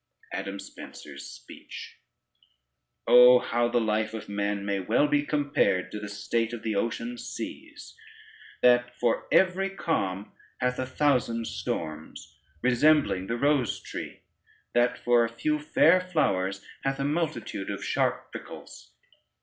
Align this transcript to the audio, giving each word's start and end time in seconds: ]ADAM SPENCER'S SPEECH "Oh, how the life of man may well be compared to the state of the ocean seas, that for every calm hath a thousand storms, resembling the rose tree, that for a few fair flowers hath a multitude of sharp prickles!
]ADAM 0.33 0.57
SPENCER'S 0.59 1.29
SPEECH 1.29 1.99
"Oh, 3.05 3.37
how 3.37 3.67
the 3.67 3.79
life 3.79 4.15
of 4.15 4.27
man 4.27 4.65
may 4.65 4.79
well 4.79 5.07
be 5.07 5.23
compared 5.23 5.91
to 5.91 5.99
the 5.99 6.09
state 6.09 6.53
of 6.53 6.63
the 6.63 6.73
ocean 6.73 7.19
seas, 7.19 7.95
that 8.63 8.95
for 8.99 9.27
every 9.31 9.69
calm 9.69 10.31
hath 10.57 10.79
a 10.79 10.87
thousand 10.87 11.45
storms, 11.45 12.39
resembling 12.63 13.27
the 13.27 13.37
rose 13.37 13.79
tree, 13.79 14.21
that 14.73 14.97
for 14.97 15.23
a 15.23 15.29
few 15.29 15.59
fair 15.59 16.01
flowers 16.01 16.65
hath 16.83 16.99
a 16.99 17.05
multitude 17.05 17.69
of 17.69 17.85
sharp 17.85 18.31
prickles! 18.31 18.93